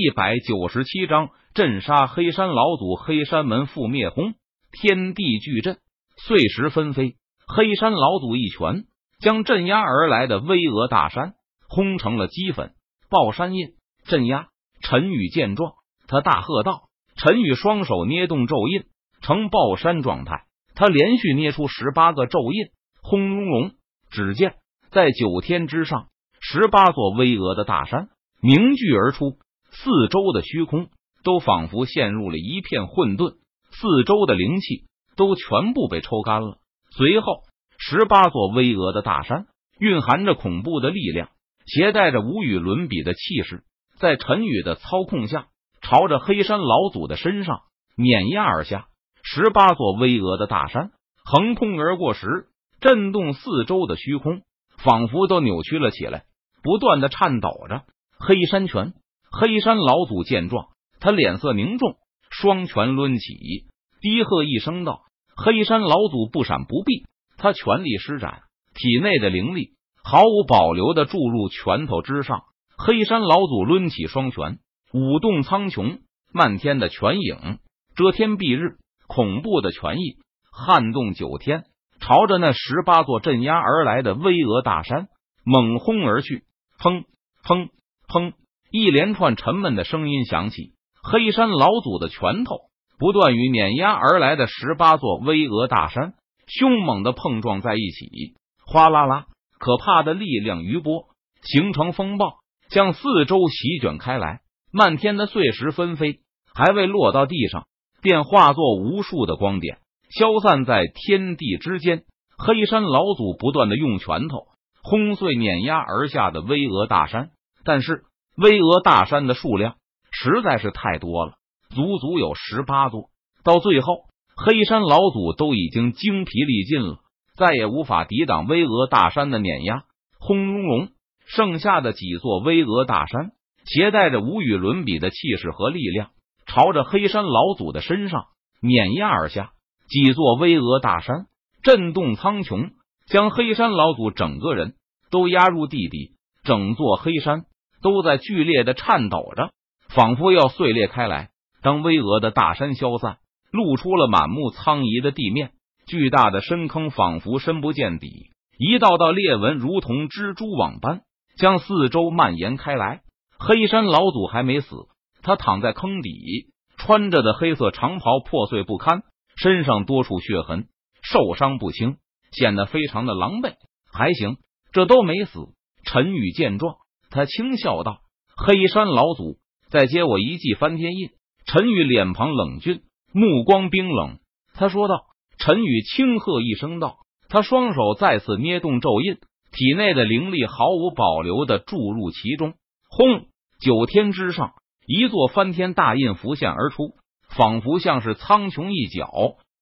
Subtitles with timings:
[0.00, 4.10] 一百九十七章镇杀黑山老祖，黑山门覆灭。
[4.10, 4.34] 轰！
[4.70, 5.78] 天地巨震，
[6.24, 7.16] 碎石纷飞。
[7.48, 8.84] 黑山老祖一拳
[9.18, 11.34] 将镇压而来的巍峨大山
[11.68, 12.74] 轰成了齑粉。
[13.10, 13.70] 爆山印
[14.04, 14.46] 镇压。
[14.80, 15.72] 陈宇见状，
[16.06, 16.82] 他大喝道
[17.18, 18.84] ：“陈宇，双手捏动咒印，
[19.20, 20.44] 呈爆山状态。
[20.76, 22.66] 他连续捏出十八个咒印，
[23.02, 23.72] 轰隆隆！
[24.10, 24.54] 只见
[24.92, 26.06] 在九天之上，
[26.40, 28.10] 十八座巍峨的大山
[28.40, 29.38] 凝聚而出，
[29.70, 30.88] 四周的虚空
[31.22, 33.36] 都仿佛陷入了一片混沌，
[33.70, 34.84] 四周的灵气
[35.16, 36.58] 都全部被抽干了。
[36.90, 37.42] 随后，
[37.78, 39.46] 十八座巍峨的大山
[39.78, 41.28] 蕴含着恐怖的力量，
[41.66, 43.62] 携带着无与伦比的气势。
[43.98, 45.48] 在陈宇的操控下，
[45.80, 47.60] 朝着黑山老祖的身上
[47.96, 48.86] 碾压而下。
[49.22, 50.92] 十八座巍峨的大山
[51.24, 52.46] 横空而过时，
[52.80, 54.42] 震动四周的虚空，
[54.78, 56.24] 仿佛都扭曲了起来，
[56.62, 57.82] 不断的颤抖着。
[58.18, 58.94] 黑山拳，
[59.40, 60.66] 黑山老祖见状，
[60.98, 61.94] 他脸色凝重，
[62.28, 63.68] 双拳抡起，
[64.00, 65.02] 低喝一声道
[65.36, 67.04] ：“黑山老祖不闪不避，
[67.36, 68.40] 他全力施展
[68.74, 72.42] 体内的灵力，毫无保留的注入拳头之上。”
[72.76, 74.58] 黑山老祖抡起双拳，
[74.92, 76.00] 舞动苍穹，
[76.32, 77.60] 漫天的拳影
[77.94, 80.16] 遮天蔽日，恐怖的拳意
[80.50, 81.62] 撼动九天，
[82.00, 85.06] 朝着那十八座镇压而来的巍峨大山
[85.44, 86.42] 猛轰而去。
[86.80, 87.04] 砰
[87.44, 87.68] 砰
[88.08, 88.32] 砰！
[88.70, 92.56] 一连串沉闷的声音响起，黑山老祖的拳头
[92.98, 96.14] 不断与碾压而来的十八座巍峨大山
[96.46, 98.34] 凶猛的碰撞在一起，
[98.66, 99.26] 哗啦啦，
[99.58, 101.08] 可怕的力量余波
[101.42, 102.38] 形成风暴。
[102.70, 106.20] 向四周席卷开来，漫天的碎石纷飞，
[106.52, 107.66] 还未落到地上，
[108.02, 109.78] 便化作无数的光点，
[110.10, 112.02] 消散在天地之间。
[112.36, 114.48] 黑山老祖不断的用拳头
[114.82, 117.30] 轰碎碾压而下的巍峨大山，
[117.64, 118.04] 但是
[118.40, 119.74] 巍峨大山的数量
[120.10, 121.32] 实在是太多了，
[121.70, 123.10] 足足有十八座。
[123.42, 124.04] 到最后，
[124.36, 126.98] 黑山老祖都已经精疲力尽了，
[127.36, 129.82] 再也无法抵挡巍峨大山的碾压。
[130.18, 130.88] 轰隆隆。
[131.30, 133.32] 剩下的几座巍峨大山，
[133.66, 136.08] 携带着无与伦比的气势和力量，
[136.46, 138.28] 朝着黑山老祖的身上
[138.62, 139.50] 碾压而下。
[139.90, 141.26] 几座巍峨大山
[141.62, 142.70] 震动苍穹，
[143.08, 144.76] 将黑山老祖整个人
[145.10, 146.14] 都压入地底。
[146.44, 147.44] 整座黑山
[147.82, 149.50] 都在剧烈的颤抖着，
[149.88, 151.30] 仿佛要碎裂开来。
[151.62, 153.18] 当巍峨的大山消散，
[153.50, 155.50] 露出了满目苍夷的地面，
[155.86, 161.02] 巨大的深坑仿佛深不见底，一道道裂纹如同蜘蛛网般。
[161.38, 163.02] 将四周蔓延开来。
[163.38, 164.74] 黑山老祖还没死，
[165.22, 169.04] 他躺在坑底，穿着的黑色长袍破碎不堪，
[169.36, 170.66] 身上多处血痕，
[171.00, 171.98] 受伤不轻，
[172.32, 173.54] 显得非常的狼狈。
[173.92, 174.38] 还行，
[174.72, 175.38] 这都没死。
[175.84, 176.74] 陈宇见状，
[177.10, 178.00] 他轻笑道
[178.36, 179.38] ：“黑山老祖，
[179.68, 181.10] 再接我一记翻天印。”
[181.46, 182.82] 陈宇脸庞冷峻，
[183.12, 184.18] 目光冰冷，
[184.54, 185.06] 他说道
[185.38, 186.98] ：“陈宇，轻喝一声道，
[187.28, 189.18] 他双手再次捏动咒印。”
[189.50, 192.52] 体内的灵力毫无保留的注入其中，
[192.90, 193.26] 轰！
[193.58, 194.52] 九天之上，
[194.86, 196.92] 一座翻天大印浮现而出，
[197.30, 199.10] 仿佛像是苍穹一角，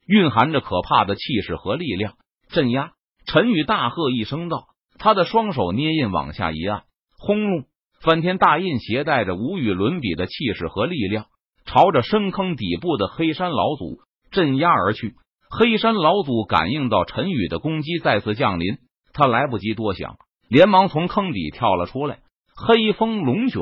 [0.05, 2.15] 蕴含着可怕的气势和力量，
[2.49, 2.95] 镇压。
[3.27, 4.67] 陈宇大喝一声道
[4.99, 6.83] ：“他的双手捏印往下一按，
[7.19, 7.65] 轰隆！
[8.01, 11.27] 翻天大印携带着无与伦比的气势和力量，
[11.65, 13.99] 朝着深坑底部的黑山老祖
[14.31, 15.15] 镇压而去。
[15.51, 18.79] 黑山老祖感应到陈宇的攻击再次降临。
[19.13, 20.17] 他来不及多想，
[20.49, 22.19] 连忙从坑底跳了出来。
[22.55, 23.61] 黑风龙卷，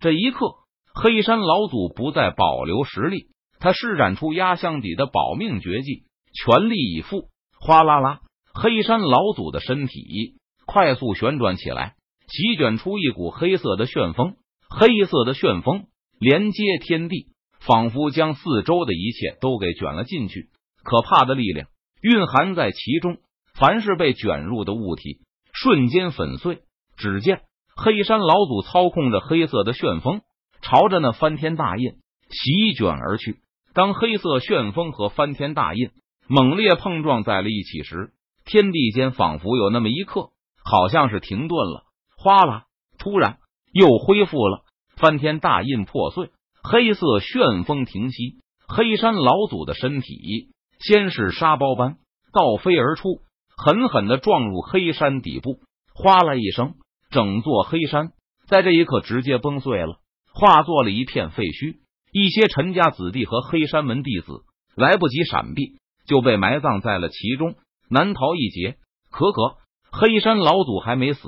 [0.00, 0.46] 这一刻，
[0.94, 3.26] 黑山老祖不再保留实力，
[3.60, 7.28] 他施展出压箱底的保命绝技，全力以赴。
[7.60, 8.20] 哗啦啦，
[8.54, 11.94] 黑山老祖的身体快速旋转起来，
[12.28, 14.36] 席卷出一股黑色的旋风。
[14.70, 15.86] 黑色的旋风
[16.20, 17.26] 连接天地，
[17.60, 20.50] 仿佛将四周的一切都给卷了进去。
[20.84, 21.68] 可怕的力量
[22.02, 23.18] 蕴含在其中。
[23.54, 25.18] 凡是被卷入的物体，
[25.52, 26.60] 瞬间粉碎。
[26.96, 27.40] 只见
[27.74, 30.20] 黑山老祖操控着黑色的旋风，
[30.62, 31.94] 朝着那翻天大印
[32.30, 33.38] 席卷而去。
[33.74, 35.90] 当黑色旋风和翻天大印
[36.28, 38.12] 猛烈碰撞在了一起时，
[38.44, 40.30] 天地间仿佛有那么一刻，
[40.64, 41.84] 好像是停顿了。
[42.18, 42.64] 哗啦！
[42.98, 43.38] 突然
[43.72, 44.64] 又恢复了。
[44.96, 46.30] 翻天大印破碎，
[46.62, 48.40] 黑色旋风停息。
[48.66, 50.50] 黑山老祖的身体
[50.80, 51.98] 先是沙包般
[52.32, 53.20] 倒飞而出。
[53.56, 55.60] 狠狠的撞入黑山底部，
[55.94, 56.74] 哗啦一声，
[57.10, 58.10] 整座黑山
[58.46, 60.00] 在这一刻直接崩碎了，
[60.32, 61.78] 化作了一片废墟。
[62.12, 64.42] 一些陈家子弟和黑山门弟子
[64.74, 67.54] 来不及闪避，就被埋葬在了其中，
[67.88, 68.78] 难逃一劫。
[69.10, 69.56] 可可，
[69.90, 71.20] 黑山老祖还没死，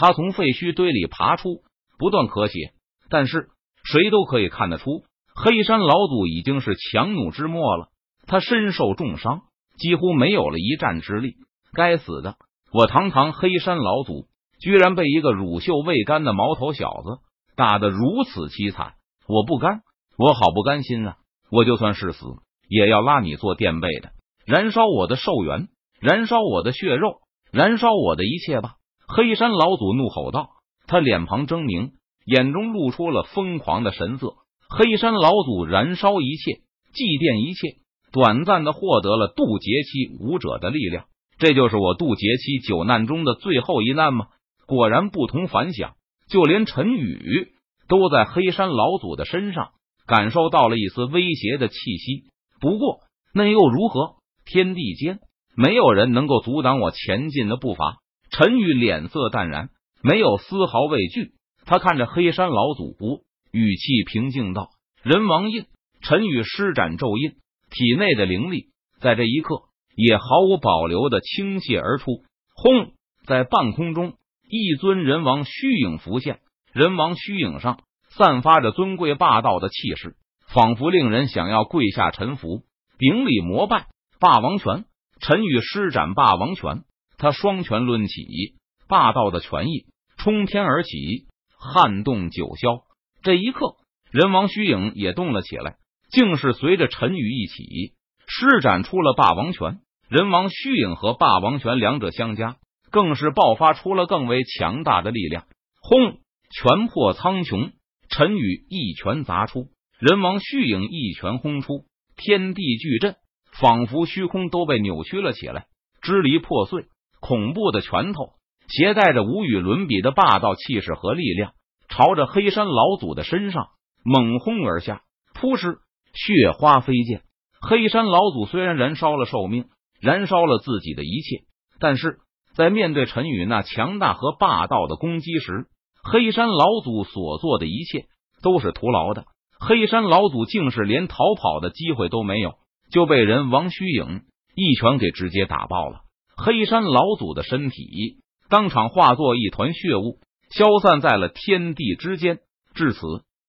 [0.00, 1.62] 他从废墟堆里爬出，
[1.98, 2.72] 不断咳血，
[3.10, 3.48] 但是
[3.82, 5.02] 谁都可以看得出，
[5.34, 7.88] 黑山老祖已经是强弩之末了。
[8.24, 9.40] 他身受重伤，
[9.76, 11.34] 几乎没有了一战之力。
[11.72, 12.36] 该死的！
[12.72, 14.28] 我堂堂黑山老祖，
[14.60, 17.18] 居然被一个乳臭未干的毛头小子
[17.56, 18.92] 打得如此凄惨！
[19.26, 19.80] 我不甘，
[20.16, 21.16] 我好不甘心啊！
[21.50, 22.24] 我就算是死，
[22.68, 24.12] 也要拉你做垫背的，
[24.46, 25.66] 燃烧我的寿元，
[26.00, 27.18] 燃烧我的血肉，
[27.50, 28.74] 燃烧我的一切吧！
[29.10, 30.50] 黑山老祖怒吼道，
[30.86, 31.92] 他脸庞狰狞，
[32.26, 34.34] 眼中露出了疯狂的神色。
[34.68, 36.60] 黑山老祖燃烧一切，
[36.92, 37.80] 祭奠一切，
[38.12, 41.06] 短暂的获得了渡劫期武者的力量。
[41.38, 44.26] 这就是我渡劫期九难中的最后一难吗？
[44.66, 45.94] 果然不同凡响，
[46.28, 47.48] 就连陈宇
[47.88, 49.70] 都在黑山老祖的身上
[50.06, 52.24] 感受到了一丝威胁的气息。
[52.60, 53.00] 不过
[53.32, 54.16] 那又如何？
[54.44, 55.20] 天地间
[55.56, 57.96] 没有人能够阻挡我前进的步伐。
[58.30, 59.70] 陈宇脸色淡然，
[60.02, 61.32] 没有丝毫畏惧。
[61.64, 64.70] 他看着黑山老祖，语气平静道
[65.02, 65.66] ：“人王印。”
[66.00, 67.32] 陈宇施展咒印，
[67.70, 68.66] 体内的灵力
[69.00, 69.62] 在这一刻。
[70.00, 72.22] 也毫无保留的倾泻而出，
[72.54, 72.92] 轰！
[73.26, 74.14] 在半空中，
[74.48, 76.38] 一尊人王虚影浮现，
[76.72, 80.14] 人王虚影上散发着尊贵霸道的气势，
[80.46, 82.62] 仿佛令人想要跪下臣服、
[82.96, 83.88] 顶礼膜拜。
[84.20, 84.84] 霸王拳，
[85.20, 86.84] 陈宇施展霸王拳，
[87.18, 88.54] 他双拳抡起，
[88.88, 89.86] 霸道的拳意
[90.16, 91.26] 冲天而起，
[91.58, 92.84] 撼动九霄。
[93.22, 93.74] 这一刻，
[94.10, 95.76] 人王虚影也动了起来，
[96.10, 97.94] 竟是随着陈宇一起
[98.26, 99.80] 施展出了霸王拳。
[100.08, 102.56] 人王虚影和霸王拳两者相加，
[102.90, 105.44] 更是爆发出了更为强大的力量。
[105.82, 106.20] 轰！
[106.50, 107.72] 拳破苍穹，
[108.08, 109.66] 陈宇一拳砸出，
[109.98, 111.84] 人王虚影一拳轰出，
[112.16, 113.16] 天地巨震，
[113.60, 115.66] 仿佛虚空都被扭曲了起来，
[116.00, 116.86] 支离破碎。
[117.20, 118.34] 恐怖的拳头
[118.68, 121.52] 携带着无与伦比的霸道气势和力量，
[121.88, 123.68] 朝着黑山老祖的身上
[124.04, 125.02] 猛轰而下。
[125.34, 125.78] 扑哧，
[126.14, 127.22] 血花飞溅。
[127.60, 129.66] 黑山老祖虽然燃烧了寿命。
[130.00, 131.42] 燃烧了自己的一切，
[131.80, 132.18] 但是
[132.54, 135.66] 在面对陈宇那强大和霸道的攻击时，
[136.04, 138.04] 黑山老祖所做的一切
[138.40, 139.24] 都是徒劳的。
[139.58, 142.54] 黑山老祖竟是连逃跑的机会都没有，
[142.92, 144.22] 就被人王虚影
[144.54, 146.02] 一拳给直接打爆了。
[146.40, 150.20] 黑山老祖的身体当场化作一团血雾，
[150.50, 152.38] 消散在了天地之间。
[152.74, 153.00] 至此，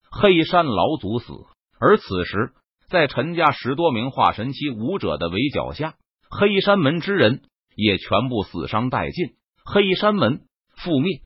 [0.10, 1.32] 黑山老祖死。
[1.80, 2.52] 而此时，
[2.90, 5.94] 在陈家十多名化神期武者的围剿下。
[6.32, 7.44] 黑山门之人
[7.76, 10.42] 也全部死伤殆尽，黑山门
[10.78, 11.22] 覆灭。